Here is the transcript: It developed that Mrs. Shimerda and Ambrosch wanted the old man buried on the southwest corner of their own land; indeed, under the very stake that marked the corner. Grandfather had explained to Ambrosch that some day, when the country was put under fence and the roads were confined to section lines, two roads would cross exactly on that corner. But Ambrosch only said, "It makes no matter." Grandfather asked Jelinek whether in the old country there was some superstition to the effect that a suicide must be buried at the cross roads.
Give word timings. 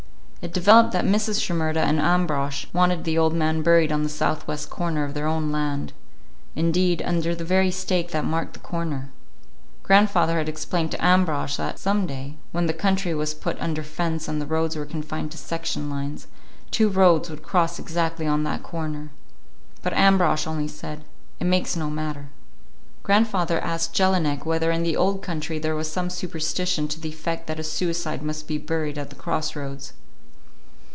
It 0.43 0.53
developed 0.55 0.91
that 0.93 1.05
Mrs. 1.05 1.39
Shimerda 1.39 1.81
and 1.81 1.99
Ambrosch 1.99 2.65
wanted 2.73 3.03
the 3.03 3.15
old 3.15 3.35
man 3.35 3.61
buried 3.61 3.91
on 3.91 4.01
the 4.01 4.09
southwest 4.09 4.71
corner 4.71 5.03
of 5.03 5.13
their 5.13 5.27
own 5.27 5.51
land; 5.51 5.93
indeed, 6.55 7.03
under 7.05 7.35
the 7.35 7.45
very 7.45 7.69
stake 7.69 8.09
that 8.09 8.25
marked 8.25 8.53
the 8.53 8.59
corner. 8.59 9.11
Grandfather 9.83 10.39
had 10.39 10.49
explained 10.49 10.89
to 10.91 10.97
Ambrosch 11.05 11.57
that 11.57 11.77
some 11.77 12.07
day, 12.07 12.37
when 12.53 12.65
the 12.65 12.73
country 12.73 13.13
was 13.13 13.35
put 13.35 13.59
under 13.61 13.83
fence 13.83 14.27
and 14.27 14.41
the 14.41 14.47
roads 14.47 14.75
were 14.75 14.83
confined 14.87 15.29
to 15.31 15.37
section 15.37 15.91
lines, 15.91 16.25
two 16.71 16.89
roads 16.89 17.29
would 17.29 17.43
cross 17.43 17.77
exactly 17.77 18.25
on 18.25 18.43
that 18.43 18.63
corner. 18.63 19.11
But 19.83 19.93
Ambrosch 19.93 20.47
only 20.47 20.67
said, 20.67 21.03
"It 21.39 21.45
makes 21.45 21.75
no 21.75 21.91
matter." 21.91 22.29
Grandfather 23.03 23.59
asked 23.59 23.93
Jelinek 23.93 24.43
whether 24.43 24.71
in 24.71 24.81
the 24.81 24.97
old 24.97 25.21
country 25.21 25.59
there 25.59 25.75
was 25.75 25.91
some 25.91 26.09
superstition 26.09 26.87
to 26.87 26.99
the 26.99 27.09
effect 27.09 27.45
that 27.45 27.59
a 27.59 27.63
suicide 27.63 28.23
must 28.23 28.47
be 28.47 28.57
buried 28.57 28.97
at 28.97 29.11
the 29.11 29.15
cross 29.15 29.55
roads. 29.55 29.93